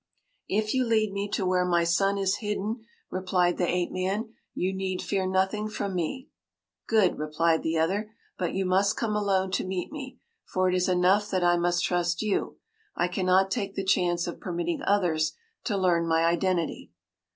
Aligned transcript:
”“If 0.47 0.73
you 0.73 0.83
lead 0.83 1.13
me 1.13 1.29
to 1.29 1.45
where 1.45 1.63
my 1.63 1.83
son 1.83 2.17
is 2.17 2.37
hidden,” 2.37 2.85
replied 3.11 3.59
the 3.59 3.67
ape 3.69 3.91
man, 3.91 4.33
“you 4.55 4.73
need 4.73 4.99
fear 4.99 5.27
nothing 5.27 5.67
from 5.69 5.93
me.” 5.93 6.27
“Good,” 6.87 7.19
replied 7.19 7.61
the 7.61 7.77
other. 7.77 8.11
“But 8.35 8.55
you 8.55 8.65
must 8.65 8.97
come 8.97 9.15
alone 9.15 9.51
to 9.51 9.63
meet 9.63 9.91
me, 9.91 10.17
for 10.51 10.67
it 10.67 10.73
is 10.73 10.89
enough 10.89 11.29
that 11.29 11.43
I 11.43 11.55
must 11.55 11.83
trust 11.85 12.23
you. 12.23 12.57
I 12.95 13.07
cannot 13.07 13.51
take 13.51 13.75
the 13.75 13.85
chance 13.85 14.25
of 14.25 14.39
permitting 14.39 14.81
others 14.81 15.33
to 15.65 15.77
learn 15.77 16.07
my 16.07 16.25
identity. 16.25 16.89